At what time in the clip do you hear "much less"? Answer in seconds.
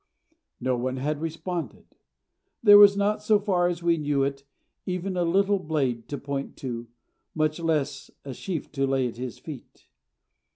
7.35-8.09